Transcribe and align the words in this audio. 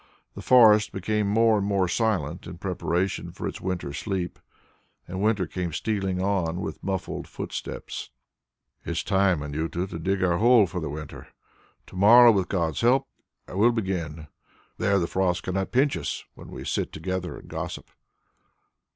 The 0.33 0.41
forest 0.41 0.91
became 0.91 1.27
more 1.27 1.59
and 1.59 1.67
more 1.67 1.87
silent 1.87 2.47
in 2.47 2.57
preparation 2.57 3.31
for 3.31 3.47
its 3.47 3.61
winter 3.61 3.93
sleep; 3.93 4.39
and 5.07 5.21
winter 5.21 5.45
came 5.45 5.71
stealing 5.71 6.19
on 6.19 6.59
with 6.59 6.83
muffled 6.83 7.27
footsteps. 7.27 8.09
"It 8.83 8.89
is 8.89 9.03
time, 9.03 9.43
Anjuta, 9.43 9.85
to 9.87 9.99
dig 9.99 10.23
our 10.23 10.39
hole 10.39 10.65
for 10.65 10.79
the 10.79 10.89
winter. 10.89 11.27
To 11.85 11.95
morrow, 11.95 12.31
with 12.31 12.49
Gods 12.49 12.81
help, 12.81 13.07
I 13.47 13.53
will 13.53 13.71
begin. 13.71 14.25
There 14.79 14.97
the 14.97 15.05
frost 15.05 15.43
cannot 15.43 15.71
pinch 15.71 15.95
us, 15.95 16.25
when 16.33 16.47
we 16.49 16.65
sit 16.65 16.91
together 16.91 17.37
and 17.37 17.47
gossip." 17.47 17.91